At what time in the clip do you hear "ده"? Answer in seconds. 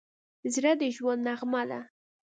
1.69-1.79